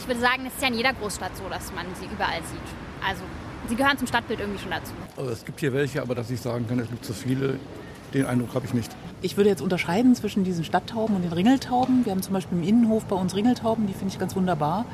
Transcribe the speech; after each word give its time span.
Ich 0.00 0.08
würde 0.08 0.20
sagen, 0.20 0.46
es 0.46 0.54
ist 0.54 0.62
ja 0.62 0.68
in 0.68 0.74
jeder 0.74 0.94
Großstadt 0.94 1.36
so, 1.36 1.48
dass 1.50 1.72
man 1.74 1.84
sie 1.94 2.06
überall 2.06 2.40
sieht. 2.42 3.06
Also 3.06 3.22
sie 3.68 3.76
gehören 3.76 3.98
zum 3.98 4.06
Stadtbild 4.06 4.40
irgendwie 4.40 4.58
schon 4.58 4.70
dazu. 4.70 4.92
Also 5.16 5.30
es 5.30 5.44
gibt 5.44 5.60
hier 5.60 5.72
welche, 5.74 6.00
aber 6.00 6.14
dass 6.14 6.30
ich 6.30 6.40
sagen 6.40 6.66
kann, 6.66 6.78
es 6.78 6.88
gibt 6.88 7.04
zu 7.04 7.12
viele, 7.12 7.60
den 8.14 8.24
Eindruck 8.24 8.54
habe 8.54 8.64
ich 8.64 8.72
nicht. 8.72 8.90
Ich 9.20 9.36
würde 9.36 9.50
jetzt 9.50 9.60
unterscheiden 9.60 10.14
zwischen 10.14 10.42
diesen 10.42 10.64
Stadttauben 10.64 11.16
und 11.16 11.22
den 11.22 11.32
Ringeltauben. 11.32 12.06
Wir 12.06 12.12
haben 12.12 12.22
zum 12.22 12.32
Beispiel 12.32 12.58
im 12.58 12.64
Innenhof 12.66 13.04
bei 13.04 13.16
uns 13.16 13.36
Ringeltauben, 13.36 13.86
die 13.86 13.92
finde 13.92 14.08
ich 14.08 14.18
ganz 14.18 14.34
wunderbar. 14.34 14.86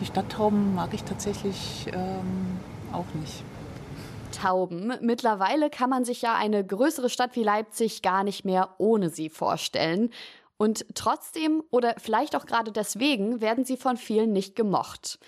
Die 0.00 0.06
Stadttauben 0.06 0.74
mag 0.74 0.92
ich 0.92 1.04
tatsächlich 1.04 1.86
ähm, 1.92 2.58
auch 2.92 3.06
nicht. 3.20 3.44
Tauben. 4.32 4.92
Mittlerweile 5.00 5.70
kann 5.70 5.90
man 5.90 6.04
sich 6.04 6.22
ja 6.22 6.34
eine 6.34 6.64
größere 6.64 7.10
Stadt 7.10 7.36
wie 7.36 7.42
Leipzig 7.42 8.02
gar 8.02 8.24
nicht 8.24 8.44
mehr 8.44 8.70
ohne 8.78 9.10
sie 9.10 9.28
vorstellen. 9.28 10.10
Und 10.60 10.84
trotzdem 10.94 11.64
oder 11.70 11.94
vielleicht 11.96 12.36
auch 12.36 12.44
gerade 12.44 12.70
deswegen 12.70 13.40
werden 13.40 13.64
sie 13.64 13.78
von 13.78 13.96
vielen 13.96 14.34
nicht 14.34 14.56
gemocht. 14.56 15.18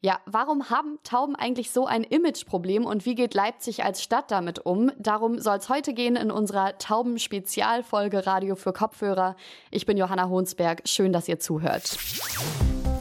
Ja, 0.00 0.18
warum 0.26 0.70
haben 0.70 0.98
Tauben 1.04 1.36
eigentlich 1.36 1.70
so 1.70 1.86
ein 1.86 2.02
Imageproblem 2.02 2.84
und 2.84 3.06
wie 3.06 3.14
geht 3.14 3.32
Leipzig 3.32 3.84
als 3.84 4.02
Stadt 4.02 4.32
damit 4.32 4.58
um? 4.58 4.90
Darum 4.98 5.38
soll 5.38 5.58
es 5.58 5.68
heute 5.68 5.94
gehen 5.94 6.16
in 6.16 6.32
unserer 6.32 6.78
Tauben-Spezialfolge 6.78 8.26
Radio 8.26 8.56
für 8.56 8.72
Kopfhörer. 8.72 9.36
Ich 9.70 9.86
bin 9.86 9.96
Johanna 9.96 10.28
Hohnsberg. 10.28 10.82
Schön, 10.84 11.12
dass 11.12 11.28
ihr 11.28 11.38
zuhört. 11.38 11.96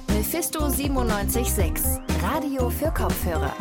Mephisto 0.09 0.59
976, 0.59 1.83
Radio 2.21 2.69
für 2.69 2.91
Kopfhörer. 2.91 3.55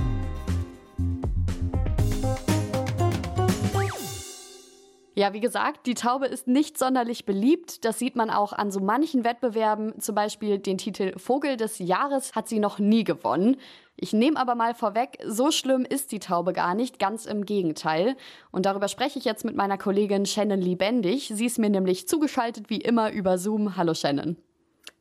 Ja, 5.20 5.34
wie 5.34 5.40
gesagt, 5.40 5.86
die 5.86 5.92
Taube 5.92 6.24
ist 6.24 6.46
nicht 6.46 6.78
sonderlich 6.78 7.26
beliebt. 7.26 7.84
Das 7.84 7.98
sieht 7.98 8.16
man 8.16 8.30
auch 8.30 8.54
an 8.54 8.70
so 8.70 8.80
manchen 8.80 9.22
Wettbewerben. 9.22 10.00
Zum 10.00 10.14
Beispiel 10.14 10.56
den 10.56 10.78
Titel 10.78 11.12
Vogel 11.18 11.58
des 11.58 11.78
Jahres 11.78 12.34
hat 12.34 12.48
sie 12.48 12.58
noch 12.58 12.78
nie 12.78 13.04
gewonnen. 13.04 13.58
Ich 13.96 14.14
nehme 14.14 14.40
aber 14.40 14.54
mal 14.54 14.74
vorweg, 14.74 15.18
so 15.26 15.50
schlimm 15.50 15.84
ist 15.86 16.12
die 16.12 16.20
Taube 16.20 16.54
gar 16.54 16.74
nicht, 16.74 16.98
ganz 16.98 17.26
im 17.26 17.44
Gegenteil. 17.44 18.16
Und 18.50 18.64
darüber 18.64 18.88
spreche 18.88 19.18
ich 19.18 19.26
jetzt 19.26 19.44
mit 19.44 19.56
meiner 19.56 19.76
Kollegin 19.76 20.24
Shannon 20.24 20.62
Lebendig. 20.62 21.30
Sie 21.34 21.44
ist 21.44 21.58
mir 21.58 21.68
nämlich 21.68 22.08
zugeschaltet 22.08 22.70
wie 22.70 22.78
immer 22.78 23.12
über 23.12 23.36
Zoom. 23.36 23.76
Hallo 23.76 23.92
Shannon. 23.92 24.38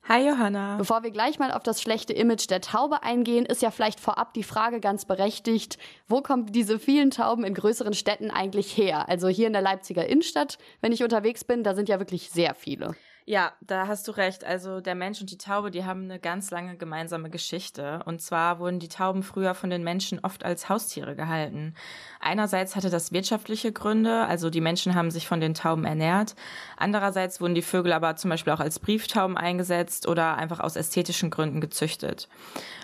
Hi 0.09 0.27
Johanna. 0.27 0.77
Bevor 0.77 1.03
wir 1.03 1.11
gleich 1.11 1.37
mal 1.37 1.51
auf 1.51 1.61
das 1.61 1.83
schlechte 1.83 2.13
Image 2.13 2.49
der 2.49 2.61
Taube 2.61 3.03
eingehen, 3.03 3.45
ist 3.45 3.61
ja 3.61 3.69
vielleicht 3.69 3.99
vorab 3.99 4.33
die 4.33 4.41
Frage 4.41 4.79
ganz 4.79 5.05
berechtigt, 5.05 5.77
wo 6.07 6.21
kommen 6.21 6.47
diese 6.47 6.79
vielen 6.79 7.11
Tauben 7.11 7.43
in 7.43 7.53
größeren 7.53 7.93
Städten 7.93 8.31
eigentlich 8.31 8.75
her? 8.75 9.07
Also 9.07 9.27
hier 9.27 9.45
in 9.45 9.53
der 9.53 9.61
Leipziger 9.61 10.07
Innenstadt, 10.07 10.57
wenn 10.81 10.91
ich 10.91 11.03
unterwegs 11.03 11.43
bin, 11.43 11.63
da 11.63 11.75
sind 11.75 11.89
ja 11.89 11.99
wirklich 11.99 12.31
sehr 12.31 12.55
viele. 12.55 12.95
Ja, 13.25 13.53
da 13.61 13.87
hast 13.87 14.07
du 14.07 14.11
recht. 14.11 14.43
Also 14.43 14.81
der 14.81 14.95
Mensch 14.95 15.21
und 15.21 15.29
die 15.29 15.37
Taube, 15.37 15.69
die 15.69 15.85
haben 15.85 16.05
eine 16.05 16.19
ganz 16.19 16.49
lange 16.49 16.77
gemeinsame 16.77 17.29
Geschichte. 17.29 18.01
Und 18.05 18.21
zwar 18.21 18.59
wurden 18.59 18.79
die 18.79 18.87
Tauben 18.87 19.21
früher 19.21 19.53
von 19.53 19.69
den 19.69 19.83
Menschen 19.83 20.19
oft 20.23 20.43
als 20.43 20.67
Haustiere 20.67 21.15
gehalten. 21.15 21.75
Einerseits 22.19 22.75
hatte 22.75 22.89
das 22.89 23.11
wirtschaftliche 23.11 23.71
Gründe, 23.71 24.25
also 24.25 24.49
die 24.49 24.61
Menschen 24.61 24.95
haben 24.95 25.11
sich 25.11 25.27
von 25.27 25.39
den 25.39 25.53
Tauben 25.53 25.85
ernährt. 25.85 26.35
Andererseits 26.75 27.39
wurden 27.39 27.55
die 27.55 27.61
Vögel 27.61 27.93
aber 27.93 28.15
zum 28.15 28.29
Beispiel 28.29 28.51
auch 28.51 28.59
als 28.59 28.79
Brieftauben 28.79 29.37
eingesetzt 29.37 30.07
oder 30.07 30.35
einfach 30.35 30.59
aus 30.59 30.75
ästhetischen 30.75 31.29
Gründen 31.29 31.61
gezüchtet. 31.61 32.27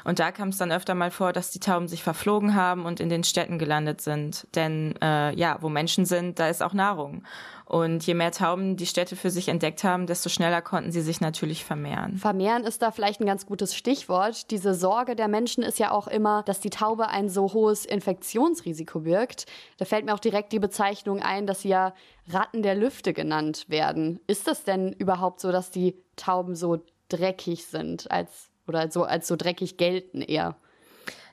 Und 0.04 0.20
da 0.20 0.32
kam 0.32 0.50
es 0.50 0.58
dann 0.58 0.72
öfter 0.72 0.94
mal 0.94 1.12
vor, 1.12 1.34
dass 1.34 1.50
die 1.50 1.60
Tauben 1.60 1.88
sich 1.88 2.04
verflogen 2.04 2.54
haben 2.54 2.86
und 2.86 3.00
in 3.00 3.10
den 3.10 3.24
Städten 3.24 3.58
gelandet 3.58 4.02
sind. 4.02 4.48
Denn 4.54 4.94
äh, 5.02 5.34
ja, 5.36 5.58
wo 5.62 5.70
Menschen 5.70 6.06
sind, 6.06 6.38
da 6.38 6.48
ist 6.48 6.62
auch 6.62 6.74
Nahrung. 6.74 7.24
Und 7.66 8.06
je 8.06 8.14
mehr 8.14 8.32
Tauben 8.32 8.78
die 8.78 8.86
Städte 8.86 9.16
für 9.16 9.32
sich 9.32 9.48
entdeckt 9.50 9.84
haben, 9.84 10.06
desto 10.06 10.25
schneller 10.30 10.62
konnten 10.62 10.92
sie 10.92 11.02
sich 11.02 11.22
natürlich 11.22 11.66
vermehren. 11.66 12.18
Vermehren 12.18 12.64
ist 12.64 12.82
da 12.82 12.92
vielleicht 12.92 13.22
ein 13.22 13.26
ganz 13.26 13.46
gutes 13.46 13.76
Stichwort. 13.76 14.52
Diese 14.52 14.74
Sorge 14.74 15.16
der 15.16 15.28
Menschen 15.28 15.64
ist 15.64 15.80
ja 15.80 15.92
auch 15.92 16.08
immer, 16.08 16.44
dass 16.44 16.60
die 16.60 16.70
Taube 16.70 17.08
ein 17.10 17.30
so 17.30 17.54
hohes 17.54 17.86
Infektionsrisiko 17.86 19.02
birgt. 19.02 19.46
Da 19.78 19.86
fällt 19.86 20.06
mir 20.06 20.14
auch 20.14 20.20
direkt 20.20 20.52
die 20.52 20.60
Bezeichnung 20.60 21.22
ein, 21.22 21.48
dass 21.48 21.62
sie 21.62 21.70
ja 21.70 21.94
Ratten 22.30 22.64
der 22.64 22.76
Lüfte 22.76 23.14
genannt 23.14 23.66
werden. 23.68 24.20
Ist 24.28 24.48
das 24.48 24.64
denn 24.64 24.94
überhaupt 24.94 25.40
so, 25.40 25.52
dass 25.52 25.72
die 25.72 25.96
Tauben 26.16 26.56
so 26.56 26.84
dreckig 27.10 27.66
sind 27.66 28.10
als 28.12 28.50
oder 28.68 28.90
so 28.90 29.04
als 29.04 29.28
so 29.28 29.36
dreckig 29.36 29.78
gelten 29.78 30.22
eher? 30.22 30.56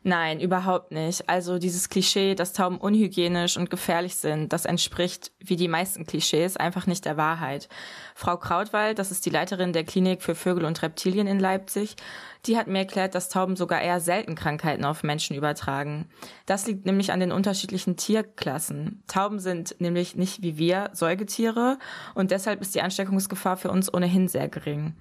Nein, 0.05 0.41
überhaupt 0.41 0.91
nicht. 0.91 1.29
Also 1.29 1.59
dieses 1.59 1.89
Klischee, 1.89 2.35
dass 2.35 2.53
Tauben 2.53 2.79
unhygienisch 2.79 3.57
und 3.57 3.71
gefährlich 3.71 4.17
sind, 4.17 4.53
das 4.53 4.65
entspricht, 4.65 5.31
wie 5.39 5.55
die 5.55 5.69
meisten 5.69 6.07
Klischees, 6.07 6.57
einfach 6.57 6.89
nicht 6.89 7.05
der 7.05 7.17
Wahrheit. 7.17 7.69
Frau 8.17 8.37
Krautwald, 8.37 8.99
das 8.99 9.13
ist 9.13 9.25
die 9.27 9.31
Leiterin 9.31 9.73
der 9.73 9.85
Klinik 9.85 10.23
für 10.23 10.35
Vögel 10.35 10.65
und 10.65 10.83
Reptilien 10.83 11.29
in 11.29 11.39
Leipzig, 11.39 11.95
die 12.47 12.59
hat 12.59 12.67
mir 12.67 12.81
erklärt, 12.81 13.15
dass 13.15 13.29
Tauben 13.29 13.55
sogar 13.55 13.81
eher 13.81 14.01
selten 14.01 14.35
Krankheiten 14.35 14.85
auf 14.85 15.05
Menschen 15.05 15.37
übertragen. 15.37 16.09
Das 16.47 16.67
liegt 16.67 16.85
nämlich 16.85 17.13
an 17.13 17.21
den 17.21 17.31
unterschiedlichen 17.31 17.97
Tierklassen. 17.97 19.05
Tauben 19.07 19.39
sind 19.39 19.77
nämlich 19.79 20.17
nicht 20.17 20.43
wie 20.43 20.59
wir 20.59 20.91
Säugetiere 20.95 21.79
und 22.15 22.33
deshalb 22.33 22.61
ist 22.61 22.75
die 22.75 22.83
Ansteckungsgefahr 22.83 23.57
für 23.57 23.71
uns 23.71 23.93
ohnehin 23.95 24.27
sehr 24.27 24.49
gering. 24.49 24.97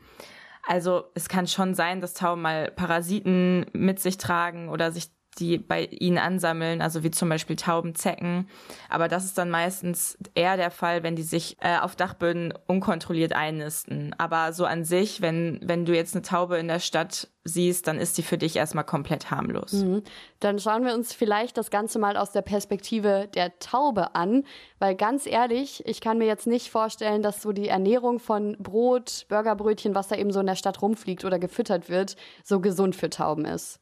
Also 0.64 1.06
es 1.16 1.28
kann 1.28 1.48
schon 1.48 1.74
sein, 1.76 2.02
dass 2.02 2.14
Tauben 2.14 2.42
mal 2.42 2.72
Parasiten 2.72 3.66
mit 3.74 4.00
sich 4.00 4.18
tragen 4.18 4.70
oder 4.70 4.92
sich 4.92 5.10
die 5.40 5.58
bei 5.58 5.86
ihnen 5.86 6.18
ansammeln, 6.18 6.82
also 6.82 7.04
wie 7.04 7.12
zum 7.12 7.30
Beispiel 7.30 7.56
Tauben, 7.56 7.96
Zecken. 7.96 8.50
Aber 8.90 9.08
das 9.08 9.24
ist 9.24 9.38
dann 9.38 9.50
meistens 9.50 10.18
eher 10.36 10.58
der 10.58 10.72
Fall, 10.72 11.04
wenn 11.04 11.16
die 11.16 11.24
sich 11.24 11.58
äh, 11.62 11.78
auf 11.78 11.96
Dachböden 11.96 12.54
unkontrolliert 12.68 13.34
einnisten. 13.34 14.14
Aber 14.18 14.52
so 14.52 14.66
an 14.66 14.84
sich, 14.84 15.22
wenn, 15.22 15.60
wenn 15.64 15.86
du 15.86 15.96
jetzt 15.96 16.16
eine 16.16 16.22
Taube 16.22 16.58
in 16.58 16.68
der 16.68 16.80
Stadt 16.80 17.30
siehst, 17.44 17.88
dann 17.88 17.98
ist 17.98 18.18
die 18.18 18.24
für 18.24 18.38
dich 18.38 18.56
erstmal 18.58 18.84
komplett 18.84 19.32
harmlos. 19.32 19.72
Mhm. 19.74 20.04
Dann 20.40 20.60
schauen 20.60 20.86
wir 20.86 20.94
uns 20.94 21.14
vielleicht 21.14 21.58
das 21.58 21.72
Ganze 21.72 21.98
mal 21.98 22.18
aus 22.18 22.32
der 22.32 22.42
Perspektive 22.42 23.30
der 23.34 23.58
Taube 23.60 24.16
an, 24.16 24.44
weil 24.80 24.96
ganz 24.96 25.26
ehrlich, 25.26 25.84
ich 25.88 26.02
kann 26.02 26.18
mir 26.18 26.28
jetzt 26.28 26.46
nicht 26.46 26.70
vorstellen, 26.70 27.24
dass 27.24 27.42
so 27.42 27.52
die 27.52 27.70
Ernährung 27.70 28.20
von 28.20 28.58
Brot, 28.60 29.26
Burgerbrötchen, 29.30 29.96
was 29.96 30.10
da 30.10 30.18
eben 30.18 30.32
so 30.32 30.42
in 30.42 30.46
der 30.46 30.56
Stadt 30.56 30.82
rumfliegt 30.82 31.26
oder 31.26 31.40
gefüttert 31.40 31.90
wird, 31.90 32.16
so 32.44 32.60
gesund 32.60 32.96
für 32.96 33.10
Tauben 33.10 33.46
ist. 33.46 33.80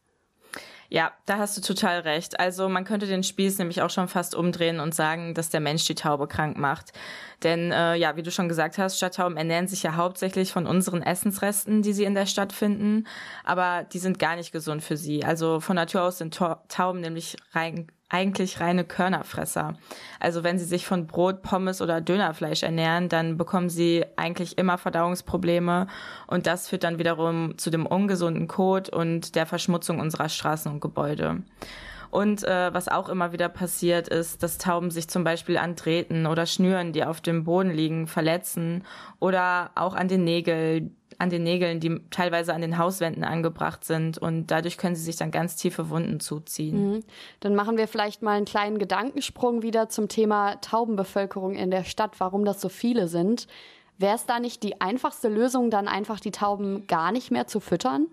Ja, 0.92 1.12
da 1.28 1.38
hast 1.38 1.56
du 1.56 1.62
total 1.62 2.00
recht. 2.00 2.40
Also 2.40 2.68
man 2.68 2.84
könnte 2.84 3.06
den 3.06 3.24
Spieß 3.24 3.60
nämlich 3.60 3.84
auch 3.84 3.92
schon 3.92 4.08
fast 4.08 4.34
umdrehen 4.34 4.80
und 4.80 4.96
sagen, 4.96 5.36
dass 5.36 5.50
der 5.50 5.60
Mensch 5.60 5.86
die 5.86 5.94
Taube 5.94 6.28
krank 6.28 6.58
macht. 6.58 6.94
Denn 7.44 7.72
äh, 7.72 7.96
ja, 7.96 8.16
wie 8.16 8.24
du 8.24 8.32
schon 8.32 8.50
gesagt 8.50 8.80
hast, 8.80 8.98
Stadttauben 8.98 9.38
ernähren 9.38 9.68
sich 9.68 9.84
ja 9.84 9.96
hauptsächlich 9.96 10.52
von 10.52 10.66
unseren 10.66 11.04
Essensresten, 11.04 11.84
die 11.84 11.94
sie 11.94 12.06
in 12.06 12.16
der 12.16 12.26
Stadt 12.26 12.54
finden, 12.54 13.06
aber 13.44 13.84
die 13.84 14.00
sind 14.00 14.18
gar 14.18 14.36
nicht 14.36 14.52
gesund 14.52 14.84
für 14.84 14.98
sie. 14.98 15.24
Also 15.24 15.60
von 15.60 15.76
Natur 15.76 16.02
aus 16.02 16.18
sind 16.18 16.36
Tauben 16.36 17.02
nämlich 17.02 17.38
rein 17.54 17.88
eigentlich 18.10 18.60
reine 18.60 18.84
Körnerfresser. 18.84 19.76
Also 20.20 20.44
wenn 20.44 20.60
sie 20.60 20.66
sich 20.66 20.86
von 20.86 21.08
Brot, 21.08 21.42
Pommes 21.44 21.82
oder 21.82 22.02
Dönerfleisch 22.02 22.64
ernähren, 22.64 23.08
dann 23.08 23.38
bekommen 23.38 23.70
sie 23.70 24.04
eigentlich 24.16 24.58
immer 24.58 24.78
Verdauungsprobleme 24.78 25.88
und 26.28 26.48
das 26.48 26.68
führt 26.68 26.84
dann 26.84 27.00
wiederum 27.00 27.58
zu 27.58 27.70
dem 27.70 27.86
ungesunden 27.86 28.48
Kot 28.48 28.90
und 28.90 29.36
der 29.36 29.46
Verschmutzung 29.46 30.00
unserer 30.00 30.30
Straßen 30.30 30.72
und 30.72 30.82
Gebäude. 30.82 31.44
Und 32.12 32.44
äh, 32.44 32.74
was 32.74 32.88
auch 32.88 33.08
immer 33.08 33.34
wieder 33.34 33.50
passiert 33.50 34.08
ist, 34.08 34.42
dass 34.42 34.58
Tauben 34.58 34.90
sich 34.90 35.08
zum 35.08 35.24
Beispiel 35.24 35.58
an 35.58 35.76
Drähten 35.76 36.26
oder 36.26 36.48
Schnüren, 36.48 36.92
die 36.92 37.04
auf 37.04 37.22
dem 37.22 37.44
Boden 37.44 37.70
liegen, 37.70 38.08
verletzen 38.08 38.84
oder 39.20 39.70
auch 39.76 39.94
an 39.94 40.08
den 40.08 40.24
Nägeln, 40.24 40.96
an 41.20 41.30
den 41.30 41.44
Nägeln, 41.44 41.80
die 41.80 42.00
teilweise 42.10 42.54
an 42.54 42.62
den 42.62 42.78
Hauswänden 42.78 43.24
angebracht 43.24 43.84
sind 43.84 44.18
und 44.18 44.48
dadurch 44.48 44.78
können 44.78 44.96
sie 44.96 45.04
sich 45.04 45.18
dann 45.18 45.32
ganz 45.32 45.58
tiefe 45.58 45.90
Wunden 45.90 46.20
zuziehen. 46.20 46.94
Mhm. 46.94 47.04
Dann 47.42 47.56
machen 47.56 47.78
wir 47.78 47.88
vielleicht 47.88 48.22
mal 48.22 48.38
einen 48.38 48.46
kleinen 48.46 48.80
Gedankensprung 48.80 49.62
wieder 49.62 49.90
zum 49.90 50.08
Thema 50.08 50.56
Taubenbevölkerung 50.62 51.56
in 51.56 51.72
der 51.72 51.84
Stadt, 51.84 52.20
warum 52.20 52.46
das 52.46 52.62
so 52.62 52.70
viele 52.70 53.08
sind. 53.08 53.48
Wäre 53.98 54.16
es 54.16 54.26
da 54.26 54.40
nicht 54.40 54.64
die 54.64 54.80
einfachste 54.80 55.28
Lösung, 55.28 55.70
dann 55.70 55.90
einfach 55.90 56.22
die 56.22 56.32
Tauben 56.32 56.88
gar 56.88 57.12
nicht 57.12 57.32
mehr 57.32 57.48
zu 57.48 57.60
füttern? 57.60 58.08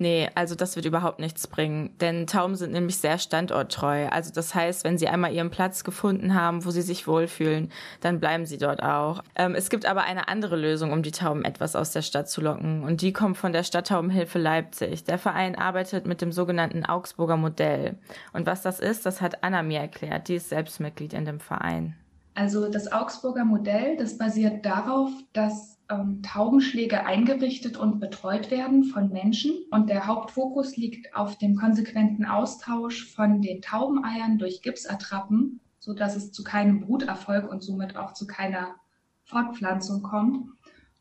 Nee, 0.00 0.30
also 0.34 0.54
das 0.54 0.76
wird 0.76 0.86
überhaupt 0.86 1.18
nichts 1.18 1.46
bringen, 1.46 1.90
denn 2.00 2.26
Tauben 2.26 2.56
sind 2.56 2.72
nämlich 2.72 2.96
sehr 2.96 3.18
standorttreu. 3.18 4.08
Also 4.08 4.32
das 4.32 4.54
heißt, 4.54 4.82
wenn 4.82 4.96
sie 4.96 5.08
einmal 5.08 5.30
ihren 5.30 5.50
Platz 5.50 5.84
gefunden 5.84 6.34
haben, 6.34 6.64
wo 6.64 6.70
sie 6.70 6.80
sich 6.80 7.06
wohlfühlen, 7.06 7.70
dann 8.00 8.18
bleiben 8.18 8.46
sie 8.46 8.56
dort 8.56 8.82
auch. 8.82 9.22
Ähm, 9.36 9.54
es 9.54 9.68
gibt 9.68 9.84
aber 9.84 10.04
eine 10.04 10.28
andere 10.28 10.56
Lösung, 10.56 10.92
um 10.92 11.02
die 11.02 11.10
Tauben 11.10 11.44
etwas 11.44 11.76
aus 11.76 11.92
der 11.92 12.00
Stadt 12.00 12.30
zu 12.30 12.40
locken 12.40 12.82
und 12.82 13.02
die 13.02 13.12
kommt 13.12 13.36
von 13.36 13.52
der 13.52 13.62
Stadttaubenhilfe 13.62 14.38
Leipzig. 14.38 15.04
Der 15.04 15.18
Verein 15.18 15.54
arbeitet 15.54 16.06
mit 16.06 16.22
dem 16.22 16.32
sogenannten 16.32 16.86
Augsburger 16.86 17.36
Modell. 17.36 17.98
Und 18.32 18.46
was 18.46 18.62
das 18.62 18.80
ist, 18.80 19.04
das 19.04 19.20
hat 19.20 19.44
Anna 19.44 19.62
mir 19.62 19.80
erklärt. 19.80 20.28
Die 20.28 20.36
ist 20.36 20.48
selbst 20.48 20.80
Mitglied 20.80 21.12
in 21.12 21.26
dem 21.26 21.40
Verein. 21.40 21.94
Also 22.34 22.70
das 22.70 22.90
Augsburger 22.90 23.44
Modell, 23.44 23.98
das 23.98 24.16
basiert 24.16 24.64
darauf, 24.64 25.10
dass 25.34 25.76
ähm, 25.90 26.22
Taubenschläge 26.22 27.04
eingerichtet 27.04 27.76
und 27.76 28.00
betreut 28.00 28.50
werden 28.50 28.84
von 28.84 29.10
Menschen. 29.10 29.52
Und 29.70 29.90
der 29.90 30.06
Hauptfokus 30.06 30.76
liegt 30.76 31.14
auf 31.14 31.36
dem 31.36 31.56
konsequenten 31.56 32.24
Austausch 32.24 33.12
von 33.14 33.42
den 33.42 33.60
Taubeneiern 33.60 34.38
durch 34.38 34.62
Gipsattrappen, 34.62 35.60
sodass 35.78 36.16
es 36.16 36.32
zu 36.32 36.44
keinem 36.44 36.80
Bruterfolg 36.80 37.50
und 37.50 37.62
somit 37.62 37.96
auch 37.96 38.14
zu 38.14 38.26
keiner 38.26 38.76
Fortpflanzung 39.24 40.02
kommt. 40.02 40.48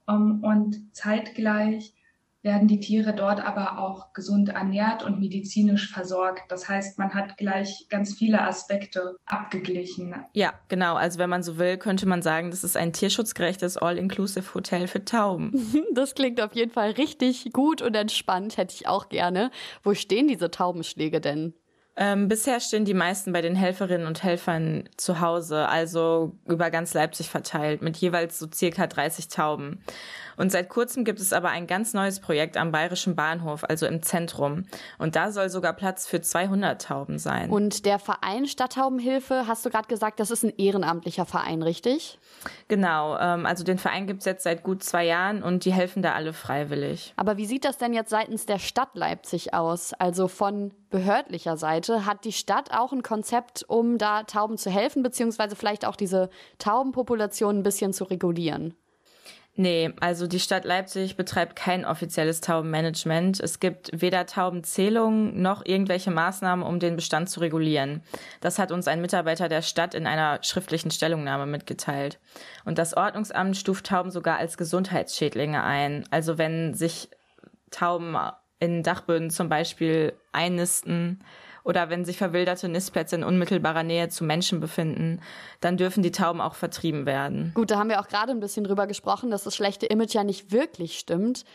Ähm, 0.08 0.44
und 0.44 0.96
zeitgleich 0.96 1.94
werden 2.42 2.68
die 2.68 2.80
Tiere 2.80 3.14
dort 3.14 3.44
aber 3.44 3.80
auch 3.80 4.14
gesund 4.14 4.50
ernährt 4.50 5.04
und 5.04 5.20
medizinisch 5.20 5.92
versorgt. 5.92 6.44
Das 6.50 6.70
heißt, 6.70 6.98
man 6.98 7.14
hat 7.14 7.38
gleich 7.38 7.88
ganz 7.90 8.14
viele 8.14 8.42
Aspekte 8.42 9.18
abgeglichen. 9.26 10.16
Ja, 10.34 10.54
genau. 10.70 10.96
Also 10.96 11.20
wenn 11.20 11.30
man 11.30 11.44
so 11.44 11.58
will, 11.58 11.78
könnte 11.78 12.08
man 12.08 12.22
sagen, 12.22 12.52
das 12.52 12.64
ist 12.64 12.78
ein 12.78 12.94
tierschutzgerechtes 12.94 13.78
All-Inclusive 13.78 14.54
Hotel 14.54 14.88
für 14.88 15.04
Tauben. 15.04 15.54
Das 15.94 16.16
klingt 16.16 16.40
auf 16.42 16.56
jeden 16.56 16.72
Fall 16.72 16.92
richtig 16.92 17.52
gut 17.52 17.82
und 17.82 17.96
entspannt, 17.96 18.58
hätte 18.58 18.74
ich 18.76 18.88
auch 18.88 19.10
gerne. 19.10 19.52
Wo 19.84 19.94
stehen 19.94 20.28
diese 20.28 20.52
Taubenschläge 20.52 21.20
denn? 21.20 21.54
Ähm, 22.02 22.30
bisher 22.30 22.62
stehen 22.62 22.86
die 22.86 22.94
meisten 22.94 23.34
bei 23.34 23.42
den 23.42 23.56
Helferinnen 23.56 24.08
und 24.08 24.24
Helfern 24.24 24.88
zu 24.96 25.20
Hause, 25.20 25.68
also 25.68 26.32
über 26.46 26.72
ganz 26.72 26.94
Leipzig 26.94 27.30
verteilt, 27.30 27.82
mit 27.82 27.98
jeweils 27.98 28.40
so 28.40 28.48
circa 28.50 28.88
30 28.88 29.28
Tauben. 29.28 29.84
Und 30.38 30.50
seit 30.50 30.70
kurzem 30.70 31.04
gibt 31.04 31.20
es 31.20 31.34
aber 31.34 31.50
ein 31.50 31.68
ganz 31.68 31.94
neues 31.94 32.22
Projekt 32.22 32.56
am 32.56 32.72
Bayerischen 32.72 33.18
Bahnhof, 33.18 33.66
also 33.66 33.86
im 33.86 34.02
Zentrum. 34.02 34.64
Und 34.98 35.18
da 35.18 35.34
soll 35.34 35.50
sogar 35.50 35.74
Platz 35.74 36.08
für 36.08 36.22
200 36.22 36.82
Tauben 36.82 37.20
sein. 37.20 37.50
Und 37.50 37.86
der 37.86 38.00
Verein 38.00 38.48
Stadttaubenhilfe, 38.48 39.46
hast 39.46 39.66
du 39.66 39.70
gerade 39.70 39.90
gesagt, 39.90 40.22
das 40.22 40.32
ist 40.32 40.44
ein 40.44 40.54
ehrenamtlicher 40.58 41.26
Verein, 41.26 41.62
richtig? 41.62 42.18
Genau, 42.70 43.18
ähm, 43.20 43.46
also 43.46 43.66
den 43.66 43.78
Verein 43.78 44.08
gibt 44.08 44.20
es 44.20 44.26
jetzt 44.26 44.44
seit 44.44 44.64
gut 44.64 44.84
zwei 44.84 45.06
Jahren 45.06 45.44
und 45.44 45.66
die 45.66 45.74
helfen 45.74 46.02
da 46.02 46.14
alle 46.14 46.32
freiwillig. 46.32 47.14
Aber 47.18 47.36
wie 47.36 47.46
sieht 47.46 47.66
das 47.66 47.78
denn 47.78 47.94
jetzt 47.94 48.10
seitens 48.10 48.46
der 48.46 48.60
Stadt 48.60 48.96
Leipzig 48.96 49.54
aus? 49.54 49.94
Also 49.94 50.30
von 50.30 50.72
behördlicher 50.90 51.58
Seite 51.58 52.06
hat 52.06 52.26
die 52.26 52.32
Stadt 52.32 52.72
auch 52.72 52.92
ein 52.92 53.04
Konzept, 53.04 53.64
um 53.68 53.98
da 53.98 54.24
Tauben 54.24 54.58
zu 54.58 54.70
helfen, 54.70 55.04
beziehungsweise 55.04 55.56
vielleicht 55.56 55.86
auch 55.86 55.96
diese 55.96 56.30
Taubenpopulation 56.58 57.60
ein 57.60 57.64
bisschen 57.64 57.94
zu 57.94 58.06
regulieren? 58.06 58.76
Nee, 59.56 59.92
also 60.00 60.26
die 60.26 60.40
Stadt 60.40 60.64
Leipzig 60.64 61.18
betreibt 61.18 61.58
kein 61.58 61.84
offizielles 61.84 62.40
Taubenmanagement. 62.40 63.42
Es 63.42 63.60
gibt 63.60 63.90
weder 63.92 64.26
Taubenzählungen 64.26 65.42
noch 65.42 65.66
irgendwelche 65.66 66.12
Maßnahmen, 66.12 66.64
um 66.64 66.80
den 66.80 66.96
Bestand 66.96 67.30
zu 67.30 67.42
regulieren. 67.42 68.02
Das 68.40 68.58
hat 68.58 68.72
uns 68.72 68.88
ein 68.88 69.02
Mitarbeiter 69.02 69.50
der 69.50 69.62
Stadt 69.62 69.96
in 69.96 70.08
einer 70.08 70.42
schriftlichen 70.44 70.92
Stellungnahme 70.92 71.46
mitgeteilt. 71.46 72.20
Und 72.64 72.78
das 72.78 72.96
Ordnungsamt 72.96 73.58
stuft 73.58 73.88
Tauben 73.88 74.12
sogar 74.12 74.38
als 74.38 74.58
Gesundheitsschädlinge 74.58 75.62
ein. 75.62 76.06
Also 76.10 76.38
wenn 76.38 76.74
sich 76.74 77.10
Tauben 77.70 78.16
in 78.60 78.84
Dachböden 78.84 79.30
zum 79.30 79.50
Beispiel 79.50 80.14
einnisten, 80.32 81.24
oder 81.64 81.90
wenn 81.90 82.06
sich 82.06 82.18
verwilderte 82.18 82.68
Nistplätze 82.70 83.16
in 83.16 83.24
unmittelbarer 83.24 83.84
Nähe 83.84 84.10
zu 84.10 84.24
Menschen 84.24 84.60
befinden, 84.60 85.22
dann 85.62 85.78
dürfen 85.78 86.04
die 86.04 86.12
Tauben 86.12 86.42
auch 86.42 86.56
vertrieben 86.56 87.06
werden. 87.06 87.52
Gut, 87.54 87.72
da 87.72 87.78
haben 87.78 87.90
wir 87.90 88.00
auch 88.00 88.08
gerade 88.08 88.32
ein 88.32 88.40
bisschen 88.40 88.64
drüber 88.64 88.88
gesprochen, 88.88 89.30
dass 89.30 89.44
das 89.44 89.56
schlechte 89.56 89.86
Image 89.86 90.16
ja 90.16 90.24
nicht 90.24 90.52
wirklich 90.52 90.98
stimmt. 90.98 91.46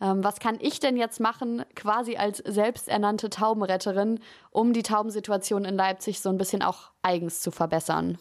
Ähm, 0.00 0.22
was 0.22 0.38
kann 0.38 0.58
ich 0.60 0.80
denn 0.80 0.96
jetzt 0.96 1.20
machen, 1.20 1.64
quasi 1.74 2.16
als 2.16 2.38
selbsternannte 2.38 3.30
Taubenretterin, 3.30 4.20
um 4.50 4.72
die 4.72 4.84
Taubensituation 4.84 5.64
in 5.64 5.76
Leipzig 5.76 6.20
so 6.20 6.28
ein 6.28 6.38
bisschen 6.38 6.62
auch 6.62 6.92
eigens 7.02 7.40
zu 7.40 7.50
verbessern? 7.50 8.18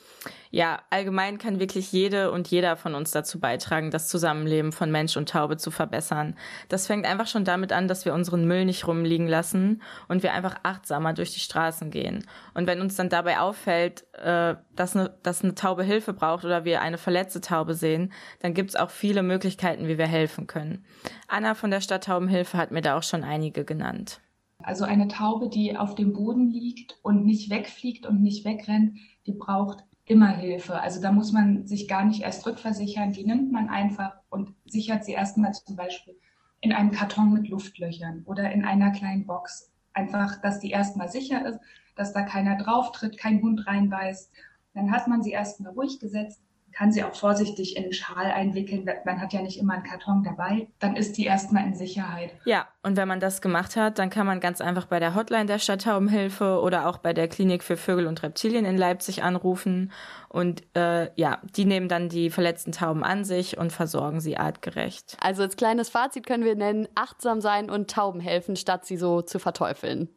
Ja, 0.49 0.81
allgemein 0.89 1.37
kann 1.37 1.59
wirklich 1.59 1.91
jede 1.91 2.31
und 2.31 2.47
jeder 2.47 2.77
von 2.77 2.95
uns 2.95 3.11
dazu 3.11 3.39
beitragen, 3.39 3.91
das 3.91 4.07
Zusammenleben 4.07 4.71
von 4.71 4.91
Mensch 4.91 5.17
und 5.17 5.29
Taube 5.29 5.57
zu 5.57 5.71
verbessern. 5.71 6.37
Das 6.69 6.87
fängt 6.87 7.05
einfach 7.05 7.27
schon 7.27 7.43
damit 7.43 7.73
an, 7.73 7.87
dass 7.87 8.05
wir 8.05 8.13
unseren 8.13 8.45
Müll 8.45 8.65
nicht 8.65 8.87
rumliegen 8.87 9.27
lassen 9.27 9.81
und 10.07 10.23
wir 10.23 10.33
einfach 10.33 10.55
achtsamer 10.63 11.13
durch 11.13 11.33
die 11.33 11.39
Straßen 11.39 11.91
gehen. 11.91 12.25
Und 12.53 12.67
wenn 12.67 12.81
uns 12.81 12.95
dann 12.95 13.09
dabei 13.09 13.39
auffällt, 13.39 14.05
äh, 14.13 14.55
dass, 14.75 14.95
eine, 14.95 15.17
dass 15.23 15.43
eine 15.43 15.55
Taube 15.55 15.83
Hilfe 15.83 16.13
braucht 16.13 16.45
oder 16.45 16.63
wir 16.63 16.81
eine 16.81 16.97
verletzte 16.97 17.41
Taube 17.41 17.73
sehen, 17.73 18.13
dann 18.39 18.53
gibt 18.53 18.69
es 18.69 18.75
auch 18.75 18.89
viele 18.89 19.23
Möglichkeiten, 19.23 19.87
wie 19.87 19.97
wir 19.97 20.07
helfen 20.07 20.47
können. 20.47 20.85
Anna 21.27 21.55
von 21.55 21.71
der 21.71 21.81
Stadt 21.81 22.05
Taubenhilfe 22.05 22.57
hat 22.57 22.71
mir 22.71 22.81
da 22.81 22.97
auch 22.97 23.03
schon 23.03 23.23
einige 23.23 23.65
genannt. 23.65 24.21
Also 24.59 24.85
eine 24.85 25.07
Taube, 25.07 25.49
die 25.49 25.77
auf 25.77 25.95
dem 25.95 26.13
Boden 26.13 26.49
liegt 26.49 26.97
und 27.03 27.25
nicht 27.25 27.49
wegfliegt 27.49 28.05
und 28.05 28.21
nicht 28.21 28.43
wegrennt, 28.43 28.97
die 29.25 29.33
braucht 29.33 29.83
immer 30.05 30.29
Hilfe. 30.29 30.79
Also 30.79 31.01
da 31.01 31.11
muss 31.11 31.31
man 31.31 31.67
sich 31.67 31.87
gar 31.87 32.05
nicht 32.05 32.21
erst 32.21 32.45
rückversichern. 32.45 33.11
Die 33.11 33.25
nimmt 33.25 33.51
man 33.51 33.69
einfach 33.69 34.13
und 34.29 34.55
sichert 34.65 35.05
sie 35.05 35.13
erstmal 35.13 35.53
zum 35.53 35.75
Beispiel 35.75 36.17
in 36.61 36.73
einem 36.73 36.91
Karton 36.91 37.33
mit 37.33 37.49
Luftlöchern 37.49 38.23
oder 38.25 38.51
in 38.51 38.65
einer 38.65 38.91
kleinen 38.91 39.25
Box. 39.25 39.71
Einfach, 39.93 40.41
dass 40.41 40.59
die 40.59 40.71
erstmal 40.71 41.09
sicher 41.09 41.45
ist, 41.45 41.59
dass 41.95 42.13
da 42.13 42.23
keiner 42.23 42.57
drauf 42.57 42.91
tritt, 42.91 43.17
kein 43.17 43.41
Hund 43.41 43.67
reinbeißt. 43.67 44.31
Dann 44.73 44.91
hat 44.91 45.07
man 45.07 45.23
sie 45.23 45.31
erstmal 45.31 45.73
ruhig 45.73 45.99
gesetzt 45.99 46.41
kann 46.73 46.91
sie 46.91 47.03
auch 47.03 47.15
vorsichtig 47.15 47.75
in 47.75 47.83
den 47.83 47.93
Schal 47.93 48.25
einwickeln. 48.25 48.87
Man 49.05 49.19
hat 49.19 49.33
ja 49.33 49.41
nicht 49.41 49.59
immer 49.59 49.73
einen 49.73 49.83
Karton 49.83 50.23
dabei. 50.23 50.67
Dann 50.79 50.95
ist 50.95 51.17
die 51.17 51.25
erstmal 51.25 51.65
in 51.65 51.75
Sicherheit. 51.75 52.31
Ja, 52.45 52.67
und 52.83 52.97
wenn 52.97 53.07
man 53.07 53.19
das 53.19 53.41
gemacht 53.41 53.75
hat, 53.75 53.97
dann 53.97 54.09
kann 54.09 54.27
man 54.27 54.39
ganz 54.39 54.61
einfach 54.61 54.85
bei 54.85 54.99
der 54.99 55.15
Hotline 55.15 55.47
der 55.47 55.59
Stadttaubenhilfe 55.59 56.61
oder 56.61 56.87
auch 56.87 56.99
bei 56.99 57.13
der 57.13 57.27
Klinik 57.27 57.63
für 57.63 57.77
Vögel 57.77 58.05
und 58.05 58.21
Reptilien 58.21 58.65
in 58.65 58.77
Leipzig 58.77 59.23
anrufen. 59.23 59.91
Und 60.29 60.63
äh, 60.75 61.09
ja, 61.15 61.39
die 61.55 61.65
nehmen 61.65 61.87
dann 61.87 62.09
die 62.09 62.29
verletzten 62.29 62.71
Tauben 62.71 63.03
an 63.03 63.25
sich 63.25 63.57
und 63.57 63.71
versorgen 63.71 64.19
sie 64.19 64.37
artgerecht. 64.37 65.17
Also 65.19 65.43
als 65.43 65.55
kleines 65.55 65.89
Fazit 65.89 66.27
können 66.27 66.45
wir 66.45 66.55
nennen, 66.55 66.87
achtsam 66.95 67.41
sein 67.41 67.69
und 67.69 67.89
Tauben 67.89 68.19
helfen, 68.19 68.55
statt 68.55 68.85
sie 68.85 68.97
so 68.97 69.21
zu 69.21 69.39
verteufeln. 69.39 70.09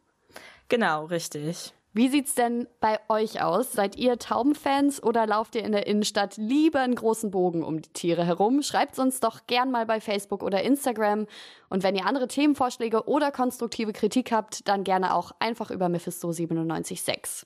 Genau, 0.69 1.05
richtig. 1.05 1.73
Wie 1.93 2.07
sieht's 2.07 2.35
denn 2.35 2.69
bei 2.79 2.99
euch 3.09 3.41
aus? 3.41 3.73
Seid 3.73 3.97
ihr 3.97 4.17
Taubenfans 4.17 5.03
oder 5.03 5.27
lauft 5.27 5.55
ihr 5.55 5.65
in 5.65 5.73
der 5.73 5.87
Innenstadt 5.87 6.37
lieber 6.37 6.79
einen 6.79 6.95
großen 6.95 7.31
Bogen 7.31 7.65
um 7.65 7.81
die 7.81 7.89
Tiere 7.89 8.23
herum? 8.23 8.61
Schreibt's 8.61 8.97
uns 8.97 9.19
doch 9.19 9.45
gern 9.45 9.71
mal 9.71 9.85
bei 9.85 9.99
Facebook 9.99 10.41
oder 10.41 10.63
Instagram. 10.63 11.27
Und 11.69 11.83
wenn 11.83 11.97
ihr 11.97 12.05
andere 12.05 12.29
Themenvorschläge 12.29 13.09
oder 13.09 13.31
konstruktive 13.31 13.91
Kritik 13.91 14.31
habt, 14.31 14.69
dann 14.69 14.85
gerne 14.85 15.13
auch 15.13 15.33
einfach 15.39 15.69
über 15.69 15.89
Mephisto 15.89 16.27
976. 16.29 17.45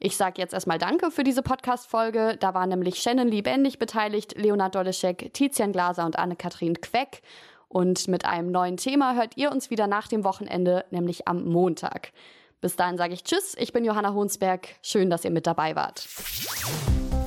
Ich 0.00 0.16
sage 0.16 0.42
jetzt 0.42 0.52
erstmal 0.52 0.78
Danke 0.78 1.12
für 1.12 1.22
diese 1.22 1.42
Podcast-Folge. 1.42 2.36
Da 2.40 2.54
waren 2.54 2.70
nämlich 2.70 2.96
Shannon 2.96 3.28
Lebendig 3.28 3.78
beteiligt, 3.78 4.36
Leonard 4.36 4.74
Doleschek, 4.74 5.32
Tizian 5.32 5.70
Glaser 5.70 6.04
und 6.06 6.18
Anne-Kathrin 6.18 6.80
Queck. 6.80 7.22
Und 7.68 8.08
mit 8.08 8.24
einem 8.24 8.50
neuen 8.50 8.78
Thema 8.78 9.14
hört 9.14 9.36
ihr 9.36 9.52
uns 9.52 9.70
wieder 9.70 9.86
nach 9.86 10.08
dem 10.08 10.24
Wochenende, 10.24 10.84
nämlich 10.90 11.28
am 11.28 11.44
Montag. 11.44 12.10
Bis 12.66 12.74
dahin 12.74 12.98
sage 12.98 13.14
ich 13.14 13.22
Tschüss, 13.22 13.54
ich 13.56 13.72
bin 13.72 13.84
Johanna 13.84 14.12
Hohnsberg. 14.12 14.66
Schön, 14.82 15.08
dass 15.08 15.24
ihr 15.24 15.30
mit 15.30 15.46
dabei 15.46 15.76
wart. 15.76 16.04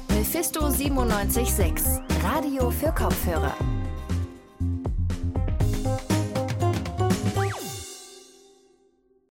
Mephisto 0.10 0.68
976, 0.68 2.02
Radio 2.22 2.70
für 2.70 2.92
Kopfhörer. 2.92 3.56